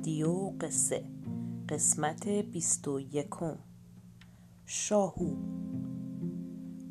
رادیو 0.00 0.52
قصه 0.60 1.04
قسمت 1.68 2.28
بیست 2.28 2.88
و 2.88 3.00
یکم. 3.00 3.56
شاهو. 4.66 5.36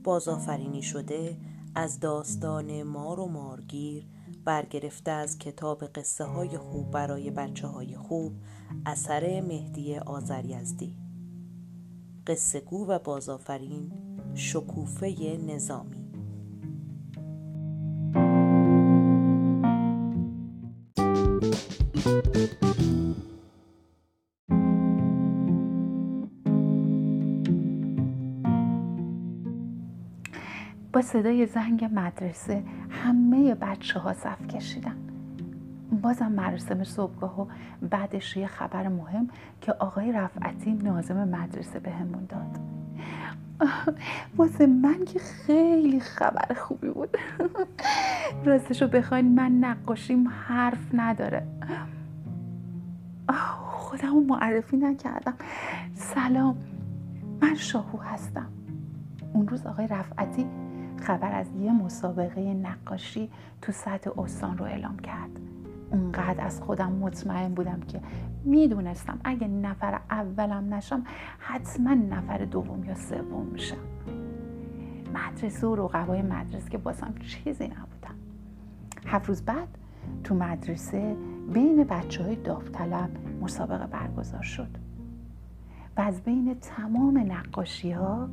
بازآفرینی 0.04 0.82
شده 0.82 1.38
از 1.76 2.00
داستان 2.00 2.84
مار 2.84 3.20
و 3.20 3.26
مارگیر 3.26 4.08
برگرفته 4.46 5.12
از 5.12 5.38
کتاب 5.38 5.84
قصه 5.86 6.24
های 6.24 6.58
خوب 6.58 6.92
برای 6.92 7.32
بچه 7.32 7.68
های 7.68 7.96
خوب 7.96 8.34
اثر 8.86 9.42
مهدی 9.42 9.96
آذریزدی. 9.98 10.96
قصه 12.28 12.60
گو 12.60 12.88
و 12.88 13.00
بازآفرین 13.00 13.92
شکوفه 14.34 15.38
نظامی. 15.48 15.99
صدای 31.02 31.46
زنگ 31.46 31.90
مدرسه 31.94 32.64
همه 32.90 33.56
بچه 33.56 34.00
ها 34.00 34.14
صف 34.14 34.48
کشیدن. 34.48 34.96
بازم 36.02 36.32
مراسم 36.32 36.84
صبحگاه 36.84 37.42
و 37.42 37.46
بعدش 37.90 38.38
یه 38.38 38.48
خبر 38.48 38.88
مهم 38.88 39.30
که 39.62 39.74
آقای 39.74 40.12
رفعتی 40.12 40.72
نازم 40.72 41.28
مدرسه 41.28 41.80
بهمون 41.80 42.26
داد. 42.30 42.60
واسه 44.38 44.68
من 44.68 45.06
که 45.06 45.20
خیلی 45.20 46.00
خبر 46.00 46.54
خوبی 46.54 46.90
بود. 46.90 47.18
راستشو 48.46 48.88
بخواین 48.88 49.36
من 49.36 49.52
نقاشیم 49.52 50.28
حرف 50.28 50.88
نداره. 50.94 51.48
خودم 53.90 54.24
معرفی 54.24 54.78
نکردم. 54.78 55.34
سلام 55.94 56.58
من 57.42 57.56
شاهو 57.56 58.00
هستم. 58.00 58.48
اون 59.34 59.48
روز 59.48 59.66
آقای 59.66 59.88
رفعتی 59.88 60.46
خبر 61.02 61.32
از 61.32 61.48
یه 61.62 61.72
مسابقه 61.72 62.54
نقاشی 62.54 63.30
تو 63.62 63.72
سطح 63.72 64.20
استان 64.20 64.58
رو 64.58 64.66
اعلام 64.66 65.00
کرد. 65.00 65.30
اونقدر 65.92 66.46
از 66.46 66.62
خودم 66.62 66.92
مطمئن 66.92 67.54
بودم 67.54 67.80
که 67.80 68.02
می‌دونستم 68.44 69.20
اگه 69.24 69.48
نفر 69.48 70.00
اولم 70.10 70.74
نشم 70.74 71.04
حتما 71.40 71.94
نفر 71.94 72.46
دوم 72.46 72.84
یا 72.84 72.96
سوم 72.96 73.46
میشم. 73.46 73.78
مدرسه 75.14 75.68
و 75.68 75.76
رقبای 75.76 76.22
مدرسه 76.22 76.70
که 76.70 76.78
بازم 76.78 77.14
چیزی 77.22 77.64
نبودم 77.64 78.16
هفت 79.06 79.28
روز 79.28 79.42
بعد 79.42 79.68
تو 80.24 80.36
مدرسه 80.36 81.16
بین 81.54 81.84
بچه 81.84 82.24
های 82.24 82.36
داوطلب 82.36 83.10
مسابقه 83.42 83.88
برگزار 83.88 84.42
شد. 84.42 84.70
و 85.98 86.02
از 86.02 86.22
بین 86.22 86.56
تمام 86.62 87.18
نقاشی 87.18 87.92
ها 87.92 88.30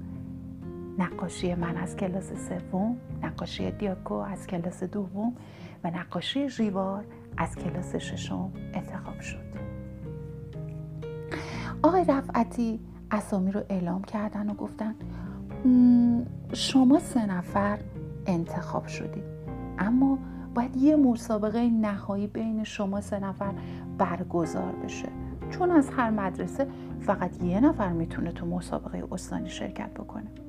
نقاشی 0.98 1.54
من 1.54 1.76
از 1.76 1.96
کلاس 1.96 2.32
سوم 2.48 2.96
نقاشی 3.22 3.70
دیاکو 3.70 4.14
از 4.14 4.46
کلاس 4.46 4.82
دوم 4.82 5.36
و 5.84 5.90
نقاشی 5.90 6.48
ژیوار 6.48 7.04
از 7.36 7.56
کلاس 7.56 7.96
ششم 7.96 8.52
انتخاب 8.74 9.20
شد. 9.20 9.46
آقای 11.82 12.04
رفعتی 12.04 12.80
اسامی 13.10 13.52
رو 13.52 13.62
اعلام 13.68 14.04
کردن 14.04 14.50
و 14.50 14.54
گفتن 14.54 14.94
شما 16.52 16.98
سه 16.98 17.26
نفر 17.26 17.78
انتخاب 18.26 18.86
شدید 18.86 19.24
اما 19.78 20.18
باید 20.54 20.76
یه 20.76 20.96
مسابقه 20.96 21.70
نهایی 21.70 22.26
بین 22.26 22.64
شما 22.64 23.00
سه 23.00 23.18
نفر 23.18 23.54
برگزار 23.98 24.72
بشه. 24.72 25.08
چون 25.50 25.70
از 25.70 25.90
هر 25.90 26.10
مدرسه 26.10 26.66
فقط 27.00 27.42
یه 27.42 27.60
نفر 27.60 27.92
می‌تونه 27.92 28.32
تو 28.32 28.46
مسابقه 28.46 29.04
استانی 29.12 29.50
شرکت 29.50 29.90
بکنه. 29.90 30.45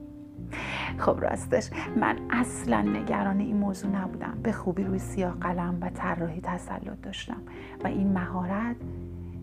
خب 0.98 1.20
راستش 1.22 1.70
من 1.96 2.18
اصلا 2.30 2.82
نگران 2.82 3.40
این 3.40 3.58
موضوع 3.58 3.92
نبودم. 3.92 4.38
به 4.44 4.52
خوبی 4.52 4.84
روی 4.84 5.00
سیاه 5.00 5.34
قلم 5.40 5.78
و 5.82 5.90
طراحی 5.90 6.42
تسلط 6.42 7.02
داشتم. 7.02 7.42
و 7.84 7.88
این 7.88 8.14
مهارت 8.14 8.76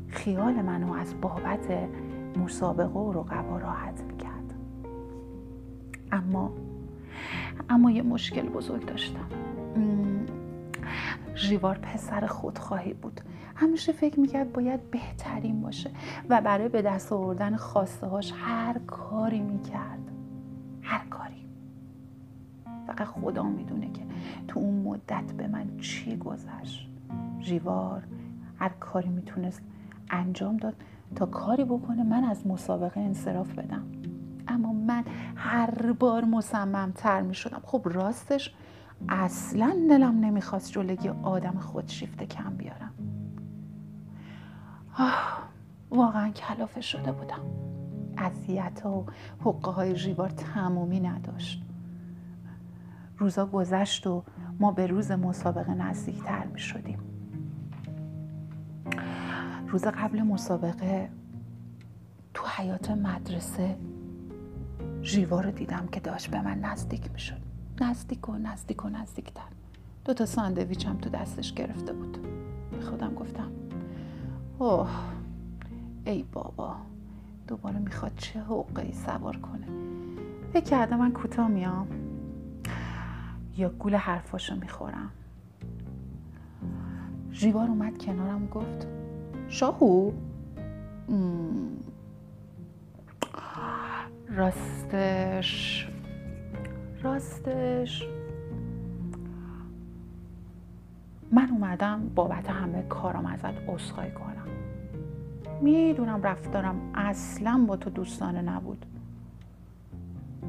خیال 0.09 0.55
منو 0.55 0.93
از 0.93 1.21
بابت 1.21 1.69
مسابقه 2.37 2.99
و 2.99 3.13
رقبا 3.13 3.59
راحت 3.59 4.03
می‌کرد. 4.03 4.55
اما 6.13 6.53
اما 7.71 7.91
یه 7.91 8.03
مشکل 8.03 8.49
بزرگ 8.49 8.87
داشتم. 8.87 9.27
ژیوار 11.35 11.79
پسر 11.79 12.27
خودخواهی 12.27 12.93
بود. 12.95 13.21
همیشه 13.55 13.93
فکر 13.93 14.21
می‌کرد 14.21 14.53
باید 14.53 14.91
بهترین 14.91 15.61
باشه 15.61 15.91
و 16.29 16.41
برای 16.41 16.69
به 16.69 16.83
دست 16.83 17.13
آوردن 17.13 17.57
خواسته 17.57 18.07
هر 18.33 18.79
کاری 18.87 19.41
می‌کرد. 19.41 20.04
فقط 22.95 23.07
خدا 23.07 23.43
می‌دونه 23.43 23.91
که 23.93 24.03
تو 24.49 24.61
اون 24.61 24.83
مدت 24.83 25.33
به 25.33 25.47
من 25.47 25.77
چی 25.77 26.17
گذشت. 26.17 26.89
ژیوار 27.41 28.03
هر 28.59 28.69
کاری 28.69 29.09
می‌تونست 29.09 29.63
انجام 30.11 30.57
داد 30.57 30.75
تا 31.17 31.27
کاری 31.27 31.65
بکنه 31.65 32.03
من 32.03 32.25
از 32.25 32.47
مسابقه 32.47 33.01
انصراف 33.01 33.55
بدم. 33.55 33.83
اما 34.49 34.73
من 34.73 35.05
هر 35.37 35.93
بار 35.93 36.25
مصممتر 36.25 37.21
می 37.23 37.35
شدم 37.35 37.61
خب 37.63 37.83
راستش 37.85 38.55
اصلا 39.09 39.77
دلم 39.91 40.21
نمی‌خواست 40.21 40.73
جلوی 40.73 41.09
آدم 41.23 41.59
خودشیفته 41.59 42.27
کم 42.27 42.55
بیارم. 42.55 42.95
آه 44.99 45.43
واقعا 45.91 46.29
کلافه 46.29 46.81
شده 46.81 47.13
بودم. 47.13 47.41
اذیت 48.19 48.87
و 48.87 49.07
حقه 49.45 49.71
های 49.71 49.97
ژیوار 49.97 50.29
تمومی 50.29 51.01
نداشت. 51.01 51.64
روزا 53.19 53.47
گذشت 53.47 54.07
و 54.07 54.25
ما 54.61 54.73
به 54.73 54.87
روز 54.87 55.11
مسابقه 55.11 55.75
نزدیکتر 55.75 56.47
می 56.47 56.61
شدیم. 56.61 56.99
روز 59.69 59.85
قبل 59.85 60.23
مسابقه 60.23 61.09
تو 62.35 62.45
حیات 62.57 62.91
مدرسه 62.91 63.77
ژیوا 65.03 65.41
رو 65.41 65.51
دیدم 65.51 65.89
که 65.93 66.01
داشت 66.01 66.31
به 66.31 66.41
من 66.41 66.59
نزدیک 66.59 67.13
می 67.13 67.19
شد. 67.19 67.41
نزدیک 67.81 68.29
و 68.29 68.33
نزدیک 68.33 68.85
و 68.85 68.89
نزدیکتر. 68.89 69.49
دو 70.05 70.15
تا 70.15 70.27
ساندویچ 70.27 70.87
هم 70.87 70.97
تو 70.97 71.11
دستش 71.11 71.55
گرفته 71.55 71.93
بود. 71.93 72.19
به 72.71 72.81
خودم 72.81 73.15
گفتم 73.15 73.51
اوه 74.59 74.91
ای 76.05 76.23
بابا 76.33 76.77
دوباره 77.49 77.79
می‌خواد 77.79 78.13
چه 78.17 78.41
حقه 78.41 78.83
ای 78.83 78.93
سوار 78.93 79.37
کنه. 79.37 79.67
فکر 80.53 80.65
کردم 80.65 80.99
من 80.99 81.13
کوتاه 81.13 81.49
میام. 81.49 82.04
یا 83.57 83.69
گول 83.69 83.95
حرفاشو 83.95 84.57
می‌خورم. 84.57 85.11
ژیوار 87.33 87.69
اومد 87.69 87.99
کنارم 87.99 88.45
و 88.45 88.47
گفت 88.47 88.87
شاهو؟ 89.49 90.13
راستش 94.29 95.89
راستش. 97.03 98.09
من 101.33 101.51
اومدم 101.51 102.09
بابت 102.15 102.51
همه 102.51 102.83
کارم 102.83 103.27
ازت 103.27 103.69
عذرخواهی 103.69 104.11
کنم. 104.11 104.47
می‌دونم 105.63 106.23
رفتارم 106.23 106.91
اصلا 106.95 107.65
با 107.69 107.77
تو 107.77 107.91
دوستانه 107.91 108.43
نبود. 108.43 108.87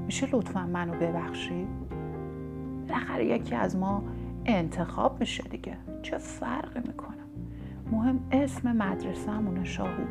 میشه 0.06 0.30
لطفا 0.32 0.66
منو 0.66 0.94
ببخشی؟ 0.94 1.68
بالاخره 2.88 3.26
یکی 3.26 3.56
از 3.56 3.76
ما 3.76 4.04
انتخاب 4.46 5.20
میشه 5.20 5.44
دیگه. 5.44 5.78
چه 6.04 6.18
فرقی 6.18 6.80
می‌کنه؟ 6.88 7.24
مهم 7.92 8.20
اسم 8.32 8.72
مدرسه 8.72 9.32
همونه 9.32 9.64
شاهو. 9.64 10.04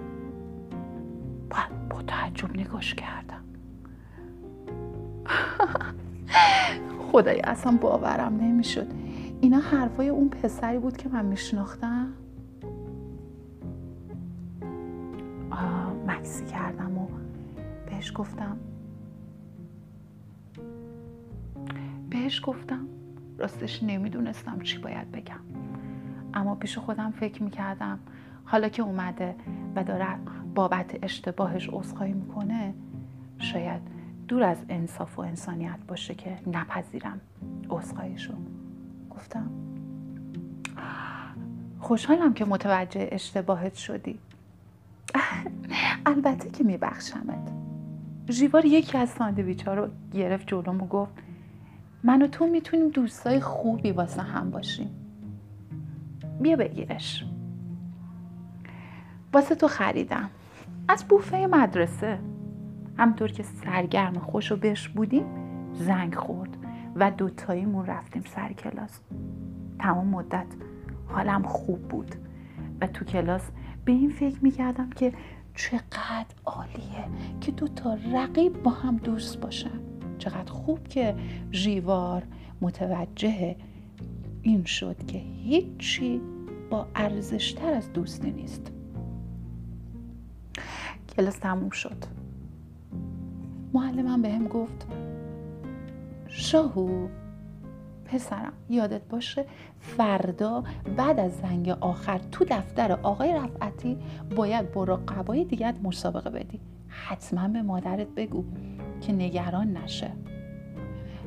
با 1.91 2.03
تعجب 2.03 2.57
نگاش 2.57 2.95
کردم. 2.95 3.45
خدای 7.13 7.41
اصلا 7.41 7.79
باورم 7.81 8.37
نمی‌شد. 8.37 8.87
اینا 9.41 9.59
حرفای 9.59 10.09
اون 10.09 10.29
پسری 10.29 10.79
بود 10.79 10.97
که 10.97 11.09
من 11.09 11.25
میشناختم؟ 11.25 12.13
مکسی 16.07 16.45
کردم 16.45 16.99
و 16.99 17.07
بهش 17.87 18.13
گفتم 18.15 18.57
بهش 22.25 22.41
گفتم. 22.45 22.87
راستش 23.39 23.83
نمی‌دونستم 23.83 24.61
چی 24.61 24.79
باید 24.79 25.13
بگم. 25.13 25.41
اما 26.35 26.55
پیش 26.55 26.79
خودم 26.79 27.11
فکر 27.11 27.43
می‌کردم 27.43 27.99
حالا 28.45 28.69
که 28.69 28.83
اومده 28.83 29.35
و 29.77 29.85
داره 29.85 30.07
بابت 30.55 30.99
اشتباهش 31.03 31.69
عذرخواهی 31.73 32.13
می‌کنه 32.13 32.75
شاید 33.39 33.81
دور 34.29 34.43
از 34.43 34.57
انصاف 34.69 35.19
و 35.19 35.23
انسانیت 35.23 35.79
باشه 35.89 36.15
که 36.15 36.39
نپذیرم 36.47 37.21
عذرخواهیشو. 37.71 38.35
گفتم 39.11 39.51
خوشحالم 41.81 42.35
که 42.35 42.45
متوجه 42.45 43.09
اشتباهت 43.13 43.75
شدی. 43.75 44.19
البته 46.07 46.51
که 46.51 46.65
میبخشمت. 46.65 47.53
ژیوار 48.31 48.65
یکی 48.65 48.99
از 48.99 49.09
ساندویچ 49.09 49.69
ها 49.69 49.75
رو 49.75 49.89
گرفت 50.13 50.47
جلوم 50.47 50.81
و 50.81 50.87
گفت 50.87 51.13
من 52.05 52.23
و 52.23 52.27
تو 52.27 52.47
می‌تونیم 52.47 52.89
دوستای 52.89 53.41
خوبی 53.41 53.91
واسه 53.91 54.23
هم 54.23 54.51
باشیم. 54.51 54.91
بیا 56.41 56.57
بگیرش. 56.57 57.25
واسه 59.33 59.55
تو 59.55 59.69
خریدم. 59.69 60.31
از 60.89 61.05
بوفه 61.05 61.37
مدرسه. 61.37 62.19
همطور 62.99 63.31
که 63.31 63.43
سرگرم 63.43 64.19
خوش 64.19 64.53
و 64.53 64.57
بش 64.57 64.89
بودیم 64.89 65.27
زنگ 65.73 66.15
خورد 66.15 66.57
و 66.97 67.11
دوتاییمون 67.11 67.87
رفتیم 67.87 68.23
سر 68.35 68.53
کلاس. 68.53 69.01
تمام 69.79 70.07
مدت 70.07 70.47
حالم 71.07 71.43
خوب 71.43 71.83
بود 71.89 72.15
و 72.81 72.87
تو 72.87 73.05
کلاس 73.05 73.51
به 73.85 73.93
این 73.93 74.11
فکر 74.11 74.39
می‌کردم 74.43 74.91
که 74.91 75.13
چقدر 75.55 76.35
عالیه 76.45 77.05
که 77.41 77.53
دو 77.53 77.69
تا 77.69 77.99
رقیب 78.13 78.63
با 78.63 78.71
هم 78.71 78.97
دوست 78.97 79.41
باشن. 79.41 79.94
چقدر 80.25 80.53
خوب 80.53 80.89
که 80.89 81.15
ژیوار 81.53 82.23
متوجه 82.61 83.57
این 84.43 84.65
شد 84.65 85.07
که 85.07 85.19
هیچی 85.19 86.21
با 86.71 86.87
ارزشتر 86.95 87.75
از 87.75 87.93
دوستی 87.93 88.31
نیست. 88.31 88.73
کلاس 91.17 91.39
تموم 91.39 91.71
شد. 91.71 92.05
معلمم 93.73 94.23
به 94.23 94.31
هم 94.31 94.49
گفت 94.49 94.87
شاهو 96.29 97.09
پسرم 98.05 98.53
یادت 98.69 99.03
باشه 99.09 99.45
فردا 99.81 100.65
بعد 100.97 101.21
از 101.21 101.33
زنگ 101.37 101.69
آخر 101.69 102.21
تو 102.33 102.45
دفتر 102.49 102.93
آقای 102.93 103.35
رفعتی 103.35 103.99
باید 104.37 104.73
برو 104.73 104.97
قبای 105.09 105.45
دیگه 105.45 105.75
مسابقه 105.83 106.31
بدی. 106.31 106.61
حتما 106.95 107.49
به 107.49 107.63
مادرت 107.63 108.09
بگو 108.09 108.45
که 109.01 109.13
نگران 109.13 109.77
نشه. 109.77 110.11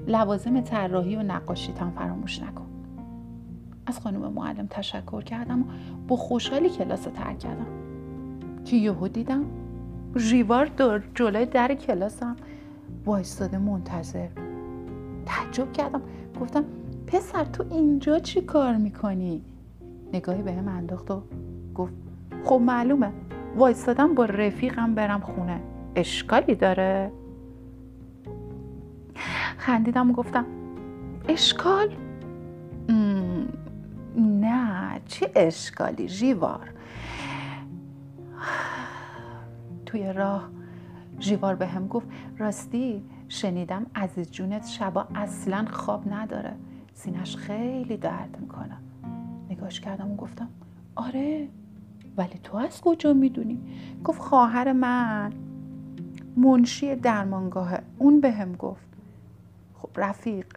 لوازم 0.07 0.61
طراحی 0.61 1.15
و 1.15 1.23
نقاشی 1.23 1.71
هم 1.71 1.91
فراموش 1.91 2.43
نکن. 2.43 2.67
از 3.85 3.99
خانم 3.99 4.33
معلم 4.33 4.67
تشکر 4.69 5.21
کردم 5.21 5.61
و 5.61 5.65
با 6.07 6.15
خوشحالی 6.15 6.69
کلاس 6.69 7.01
ترک 7.01 7.39
کردم. 7.39 7.67
که 8.65 8.75
یهو 8.75 9.07
دیدم 9.07 9.45
ژیوار 10.17 10.65
در 10.65 11.01
جلوی 11.15 11.45
در 11.45 11.75
کلاسم 11.75 12.35
وایستاده 13.05 13.57
منتظر. 13.57 14.27
تعجب 15.25 15.73
کردم. 15.73 16.01
گفتم 16.41 16.63
پسر 17.07 17.43
تو 17.43 17.65
اینجا 17.71 18.19
چی 18.19 18.41
کار 18.41 18.77
می‌کنی؟ 18.77 19.41
نگاهی 20.13 20.41
به 20.41 20.53
هم 20.53 20.67
انداخت 20.67 21.11
و 21.11 21.23
گفت 21.75 21.93
خب 22.45 22.61
معلومه. 22.65 23.11
وایستادم 23.55 24.15
با 24.15 24.25
رفیقم 24.25 24.95
برم 24.95 25.19
خونه. 25.19 25.59
اشکالی 25.95 26.55
داره؟ 26.55 27.11
خندیدم 29.57 30.09
و 30.11 30.13
گفتم 30.13 30.45
اشکال؟ 31.27 31.89
نه 34.17 35.01
چه 35.05 35.31
اشکالی 35.35 36.07
جیوار 36.07 36.69
توی 39.85 40.13
راه 40.13 40.49
جیوار 41.19 41.55
به 41.55 41.67
هم 41.67 41.87
گفت 41.87 42.07
راستی 42.37 43.03
شنیدم 43.27 43.85
عزیز 43.95 44.31
جونت 44.31 44.67
شبا 44.67 45.07
اصلا 45.15 45.65
خواب 45.71 46.13
نداره. 46.13 46.53
سینش 46.93 47.37
خیلی 47.37 47.97
درد 47.97 48.37
می‌کنه. 48.39 48.77
نگاش 49.49 49.81
کردم 49.81 50.11
و 50.11 50.15
گفتم 50.15 50.49
آره. 50.95 51.47
ولی 52.17 52.39
تو 52.43 52.57
از 52.57 52.81
کجا 52.81 53.13
می‌دونی؟ 53.13 53.59
گفت 54.03 54.21
خواهر 54.21 54.73
من. 54.73 55.33
منشی 56.37 56.95
درمانگاهه 56.95 57.81
اون 57.97 58.21
به 58.21 58.31
هم 58.31 58.53
گفت. 58.55 58.87
خب 59.73 59.89
رفیق. 59.95 60.47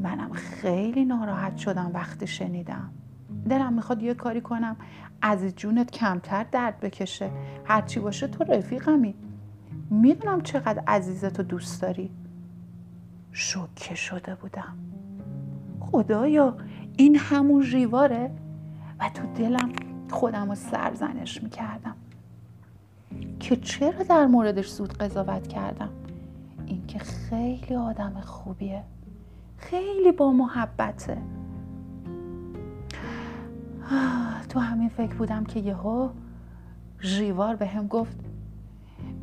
منم 0.00 0.32
خیلی 0.32 1.04
ناراحت 1.04 1.56
شدم 1.56 1.90
وقتی 1.94 2.26
شنیدم. 2.26 2.90
دلم 3.48 3.72
می‌خواد 3.72 4.02
یه 4.02 4.14
کاری 4.14 4.40
کنم. 4.40 4.76
از 5.22 5.46
جونت 5.56 5.90
کمتر 5.90 6.46
درد 6.52 6.80
بکشه. 6.80 7.30
هرچی 7.64 8.00
باشه 8.00 8.28
تو 8.28 8.44
رفیقمی. 8.44 9.14
می‌دونم 9.90 10.40
چقدر 10.40 10.82
عزیزتو 10.86 11.42
دوست 11.42 11.82
داری. 11.82 12.10
شوکه 13.32 13.94
شده 13.94 14.34
بودم. 14.34 14.76
خدایا 15.80 16.56
این 16.96 17.16
همون 17.16 17.62
ژیواره 17.62 18.30
و 19.00 19.10
تو 19.14 19.22
دلم 19.34 19.68
خودم 20.14 20.48
رو 20.48 20.54
سرزنش 20.54 21.42
می‌کردم. 21.42 21.94
که 23.40 23.56
چرا 23.56 24.02
در 24.02 24.26
موردش 24.26 24.68
زود 24.70 24.92
قضاوت 24.92 25.46
کردم؟ 25.46 25.88
اینکه 26.66 26.98
خیلی 26.98 27.74
آدم 27.74 28.20
خوبیه. 28.20 28.82
خیلی 29.56 30.12
با 30.12 30.32
محبته. 30.32 31.18
تو 34.48 34.60
همین 34.60 34.88
فکر 34.88 35.14
بودم 35.14 35.44
که 35.44 35.60
یهو 35.60 36.08
ژیوار 37.02 37.56
به 37.56 37.66
هم 37.66 37.86
گفت 37.86 38.16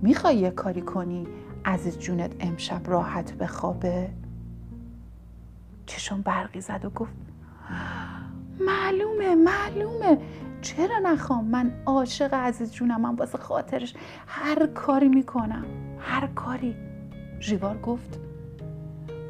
می‌خوای 0.02 0.38
یه 0.38 0.50
کاری 0.52 0.82
کنی 0.82 1.28
عزیز 1.66 2.00
جونت 2.00 2.32
امشب 2.40 2.82
راحت 2.90 3.34
بخوابه؟ 3.34 4.10
چشم 5.86 6.22
برقی 6.22 6.62
زد 6.62 6.86
و 6.86 6.90
گفت 6.90 7.14
معلومه 8.60 9.36
معلومه. 9.36 10.18
چرا 10.62 11.00
نخوام؟ 11.04 11.46
من 11.46 11.72
عاشق 11.86 12.34
عزیز 12.34 12.72
جونم 12.72 13.02
من 13.02 13.16
واسه 13.16 13.38
خاطرش 13.38 13.94
هر 14.28 14.66
کاری 14.66 15.08
می‌کنم. 15.08 15.66
هر 16.00 16.28
کاری. 16.28 16.76
ژیوار 17.40 17.78
گفت 17.78 18.20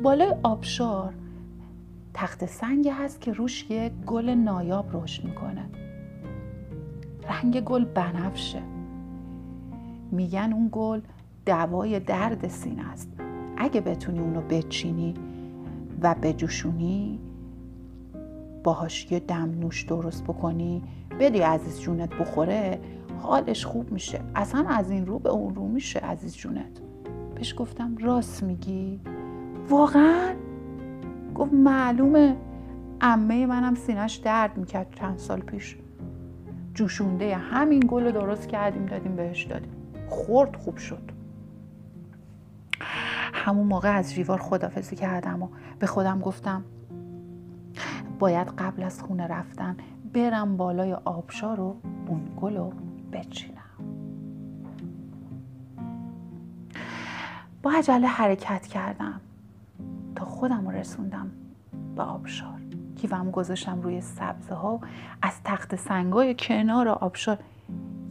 بالای 0.04 0.36
آبشار 0.44 1.13
تخت 2.13 2.45
سنگ 2.45 2.88
هست 2.88 3.22
که 3.22 3.33
روش 3.33 3.69
یه 3.69 3.92
گل 4.06 4.30
نایاب 4.30 4.89
رشد 4.94 5.25
می‌کنه. 5.25 5.69
رنگ 7.30 7.62
گل 7.62 7.86
بنفشه. 7.86 8.62
میگن 10.12 10.54
اون 10.54 10.69
گل 10.72 11.01
دوای 11.45 12.00
درد 12.00 12.48
سینه 12.48 12.89
است. 12.89 13.12
اگه 13.57 13.81
بتونی 13.81 14.20
اونو 14.20 14.41
بچینی 14.41 15.13
و 16.01 16.15
بجوشونی 16.22 17.20
باهاش 18.63 19.12
یه 19.12 19.20
دم 19.20 19.51
نوش 19.60 19.84
درست 19.84 20.24
بکنی 20.24 20.84
بدی 21.20 21.39
عزیز 21.39 21.82
جونت 21.82 22.13
بخوره 22.13 22.80
حالش 23.22 23.65
خوب 23.65 23.91
میشه. 23.91 24.22
اصلا 24.36 24.65
از 24.70 24.91
این 24.91 25.06
رو 25.06 25.20
به 25.20 25.30
اون 25.30 25.56
رو 25.56 25.68
میشه 25.68 26.00
عزیز 26.00 26.36
جونت. 26.36 26.82
بهش 27.36 27.53
گفتم 27.58 27.98
راست 27.98 28.44
میگی؟ 28.44 29.00
واقعا؟ 29.70 30.36
گفت 31.36 31.53
معلومه. 31.53 32.38
امه 33.01 33.46
منم 33.46 33.75
سینش 33.75 34.15
درد 34.15 34.58
می‌کرد 34.58 34.96
چند 35.00 35.18
سال 35.18 35.39
پیش. 35.39 35.77
جوشونده 36.74 37.36
همین 37.36 37.84
گل 37.88 38.03
رو 38.03 38.12
درست 38.12 38.48
کردیم 38.48 38.86
دادیم 38.86 39.15
بهش 39.15 39.44
دادیم. 39.44 39.72
خورد 40.10 40.56
خوب 40.56 40.77
شد. 40.77 41.12
همون 43.34 43.68
موقع 43.68 43.98
از 43.98 44.13
ریوار 44.13 44.38
خدافزی 44.38 44.96
کردم 44.96 45.44
و 45.44 45.48
به 45.80 45.88
خودم 45.88 46.20
گفتم 46.20 46.63
باید 48.22 48.48
قبل 48.58 48.84
از 48.84 49.01
خونه 49.01 49.28
رفتن 49.28 49.78
برم 50.13 50.58
بالای 50.58 50.94
آبشار 50.94 51.60
و 51.60 51.75
اون 52.08 52.22
گل 52.42 52.58
رو 52.58 52.74
بچینم. 53.13 53.62
با 57.63 57.72
عجله 57.72 58.08
حرکت 58.08 58.68
کردم 58.68 59.22
تا 60.16 60.25
خودم 60.25 60.68
رو 60.68 60.72
رسوندم 60.72 61.32
به 61.96 62.04
آبشار. 62.04 62.62
کیفم 62.96 63.32
گذاشتم 63.32 63.82
روی 63.82 64.01
سبزه 64.01 64.56
ها 64.56 64.80
از 65.22 65.44
تخت 65.44 65.75
سنگای 65.75 66.36
کنار 66.40 66.88
آبشار 66.88 67.38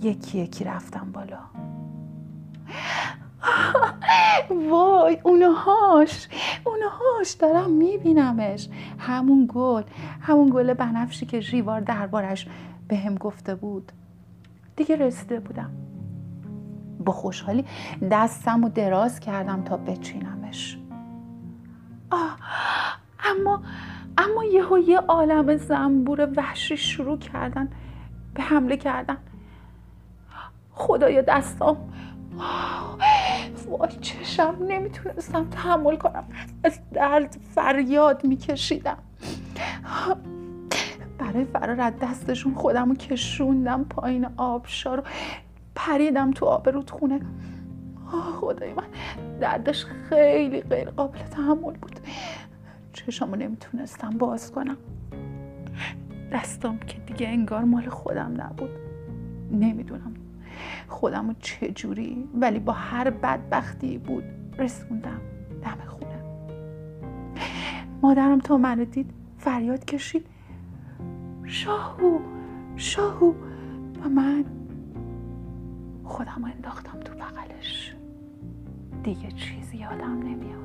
یکی 0.03 0.39
یکی 0.39 0.65
رفتم 0.65 1.13
بالا. 1.13 1.39
وای 4.71 5.19
اونهاش. 5.23 6.29
اونهاش 6.65 7.31
دارم 7.39 7.71
میبینمش. 7.71 8.69
همون 8.99 9.49
گل. 9.55 9.83
همون 10.21 10.51
گل 10.51 10.75
بنفشی 10.75 11.27
که 11.27 11.41
ژیوار 11.41 11.81
دربارش 11.81 12.47
به 12.89 12.97
هم 12.97 13.15
گفته 13.15 13.55
بود. 13.55 13.93
دیگه 14.77 14.97
رسیده 14.97 15.41
بودم. 15.41 15.71
با 17.05 17.13
خوشحالی 17.13 17.65
دستم 18.11 18.65
و 18.65 18.69
دراز 18.69 19.21
کردم 19.21 19.63
تا 19.65 19.77
بچینمش. 19.77 20.79
اما 23.25 23.63
اما 24.19 24.45
یهو 24.45 24.79
یه 24.79 24.99
عالم 24.99 25.57
زنبور 25.57 26.29
وحشی 26.37 26.77
شروع 26.77 27.19
کردن. 27.19 27.69
به 28.35 28.43
حمله 28.43 28.77
کردن. 28.77 29.17
خدایا 30.73 31.23
دستام. 31.23 31.77
وای 33.71 33.91
چشم 34.01 34.57
نمی‌تونستم 34.69 35.47
تحمل 35.51 35.97
کنم. 35.97 36.25
از 36.65 36.81
درد 36.93 37.37
فریاد 37.55 38.25
میکشیدم. 38.27 38.99
برای 41.19 41.45
فرار 41.45 41.81
از 41.81 41.93
دستشون 42.03 42.55
خودم 42.55 42.89
رو 42.89 42.95
کشوندم 42.95 43.85
پایین 43.85 44.27
آبشار 44.37 44.97
رو. 44.97 45.03
پریدم 45.75 46.31
تو 46.31 46.47
آب 46.47 46.69
رودخونه 46.69 47.21
خدای 48.41 48.73
من 48.73 48.85
دردش 49.41 49.85
خیلی 49.85 50.61
غیر 50.61 50.91
قابل 50.91 51.19
تحمل 51.19 51.77
بود. 51.77 52.01
چشامو 52.93 53.37
نمی‌تونستم 53.37 54.11
باز 54.11 54.53
کنم. 54.53 54.77
دستم 56.33 56.79
که 56.79 56.99
دیگه 56.99 57.29
انگار 57.29 57.65
مال 57.65 57.89
خودم 57.89 58.35
نبود. 58.37 58.71
نمی‌دونم 59.53 60.15
خودم 60.89 61.29
رو 61.29 61.35
چجوری؟ 61.41 62.29
ولی 62.35 62.59
با 62.59 62.73
هر 62.73 63.11
بدبختی 63.11 63.99
بود 63.99 64.25
رسوندم 64.59 65.21
دم 65.63 65.79
خونه. 65.87 66.23
مادرم 68.03 68.39
تا 68.39 68.57
منو 68.57 68.85
دید 68.85 69.11
فریاد 69.39 69.85
کشید. 69.85 70.27
شاهو 71.45 72.19
شاهو. 72.77 73.35
و 74.05 74.09
من 74.09 74.45
خودم 76.05 76.45
انداختم 76.45 77.01
تو 77.01 77.13
بغلش. 77.15 77.95
دیگه 79.03 79.29
چیزی 79.33 79.77
یادم 79.77 80.19
نمیاد. 80.19 80.61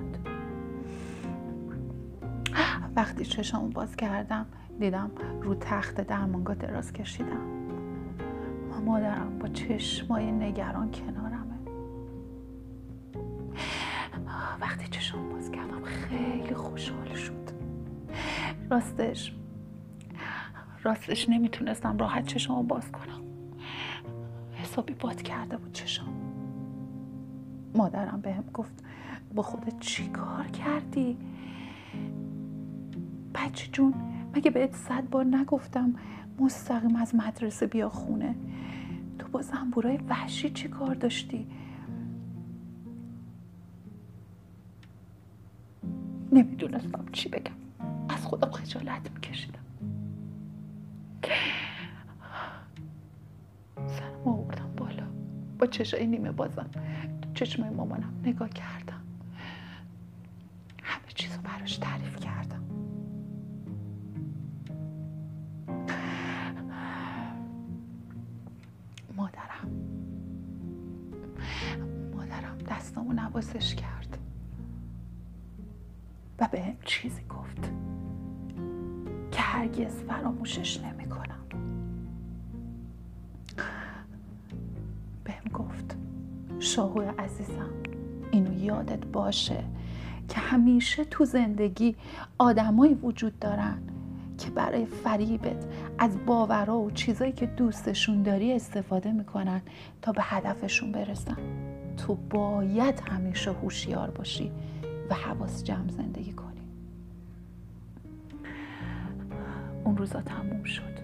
وقتی 2.96 3.26
چشمو 3.26 3.68
باز 3.68 3.96
کردم 3.96 4.46
دیدم 4.80 5.12
رو 5.42 5.56
تخت 5.56 6.02
درمانگاه 6.02 6.56
دراز 6.56 6.94
کشیدم. 6.94 7.65
مادرم 8.82 9.40
با 9.40 9.48
چشمای 9.48 10.32
نگران 10.32 10.92
کنارمه. 10.92 11.56
وقتی 14.62 14.88
چشم 14.88 15.30
باز 15.30 15.52
کردم 15.52 15.84
خیلی 15.84 16.54
خوشحال 16.54 17.14
شد. 17.14 17.50
راستش 18.70 19.36
راستش 20.84 21.30
نمی‌تونستم 21.30 21.98
راحت 21.98 22.26
چشمو 22.26 22.64
باز 22.64 22.92
کنم. 22.92 23.22
حسابی 24.54 24.94
باد 24.94 25.22
کرده 25.22 25.58
بود 25.58 25.72
چشم 25.72 26.06
مادرم 27.76 28.22
بهم 28.22 28.44
گفت 28.54 28.84
با 29.36 29.44
خودت 29.44 29.80
چی 29.80 30.08
کار 30.08 30.48
کردی؟ 30.48 31.18
بچه 33.36 33.68
جون 33.72 33.94
مگه 34.36 34.52
بهت 34.52 34.76
صد 34.76 35.10
بار 35.10 35.26
نگفتم 35.26 35.94
مستقیم 36.40 36.96
از 36.96 37.16
مدرسه 37.16 37.68
بیا 37.68 37.90
خونه. 37.90 38.36
تو 39.20 39.28
با 39.28 39.42
زنبورای 39.42 39.98
وحشی 39.98 40.50
چی 40.50 40.68
کار 40.68 40.96
داشتی؟ 40.96 41.48
نمی‌دونستم 46.32 47.06
چی 47.12 47.30
بگم. 47.30 47.54
از 48.10 48.26
خودم 48.26 48.52
خجالت 48.52 49.12
میکشیدم. 49.16 49.60
سرم 53.76 54.22
آوردم 54.26 54.70
بالا. 54.78 55.08
با 55.60 55.68
چشای 55.68 56.08
نیمه 56.08 56.32
بازم. 56.32 56.70
چشمای 57.34 57.70
مامانم 57.70 58.14
نگاه 58.24 58.50
کردم. 58.50 59.02
همه 60.84 61.08
چیزو 61.16 61.42
براش 61.42 61.78
تعریف 61.78 62.20
کردم. 62.20 62.62
نوازش 73.36 73.76
کرد. 73.76 74.18
و 76.40 76.48
به 76.52 76.64
چیزی 76.86 77.22
گفت 77.30 77.72
که 79.32 79.42
هرگز 79.42 79.94
فراموشش 79.94 80.82
نمی‌کنم. 80.82 81.46
بهم 85.24 85.52
گفت 85.54 85.96
شاهو 86.60 87.12
عزیزم 87.20 87.70
اینو 88.32 88.64
یادت 88.64 89.06
باشه 89.06 89.64
که 90.30 90.40
همیشه 90.40 91.06
تو 91.06 91.26
زندگی 91.26 91.96
آدمایی 92.38 92.94
وجود 92.94 93.40
دارن 93.40 93.78
که 94.38 94.50
برای 94.50 94.86
فریبت 94.86 95.66
از 95.98 96.26
باورها 96.26 96.80
و 96.80 96.92
چیزایی 96.92 97.32
که 97.32 97.46
دوستشون 97.46 98.24
داری 98.24 98.54
استفاده 98.54 99.12
می‌کنن 99.12 99.62
تا 100.02 100.12
به 100.12 100.22
هدفشون 100.24 100.92
برسن. 100.92 101.38
تو 101.98 102.16
باید 102.16 103.00
همیشه 103.00 103.52
هوشیار 103.52 104.12
باشی 104.12 104.52
و 105.10 105.14
حواس 105.14 105.64
جمع 105.64 105.90
زندگی 105.90 106.34
کنی. 106.34 106.62
اون 109.84 109.98
روزا 109.98 110.22
تموم 110.22 110.64
شد 110.64 110.96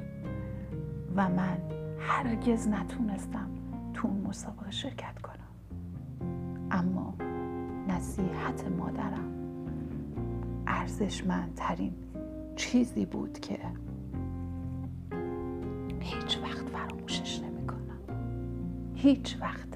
و 1.15 1.29
من 1.29 1.57
هرگز 1.99 2.67
نتونستم 2.67 3.49
تو 3.93 4.07
اون 4.07 4.21
مسابقه 4.27 4.71
شرکت 4.71 5.21
کنم. 5.21 5.35
اما 6.71 7.15
نصیحت 7.87 8.67
مادرم 8.77 9.31
ارزشمندترین 10.67 11.93
چیزی 12.55 13.05
بود 13.05 13.39
که 13.39 13.59
هیچ 15.99 16.39
وقت 16.43 16.69
فراموشش 16.69 17.39
نمی‌کنم. 17.39 17.99
هیچ 18.95 19.37
وقت. 19.41 19.70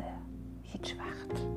هیچ 0.75 0.95
وقت 0.99 1.55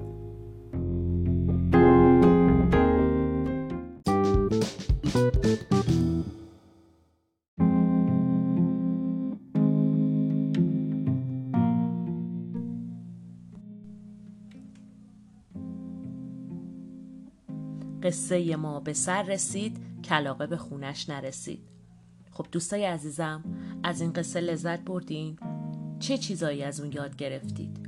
قصه 18.03 18.57
ما 18.57 18.81
به 18.81 18.93
سر 18.93 19.23
رسید 19.23 19.77
کلاقه 20.05 20.47
به 20.47 20.57
خونش 20.57 21.09
نرسید 21.09 21.61
خب 22.31 22.47
دوستای 22.53 22.85
عزیزم 22.85 23.45
از 23.83 24.01
این 24.01 24.13
قصه 24.13 24.41
لذت 24.41 24.81
بردین؟ 24.81 25.39
چه 25.99 26.19
چیزایی 26.19 26.63
از 26.63 26.81
اون 26.81 26.93
یاد 26.93 27.17
گرفتید؟ 27.17 27.88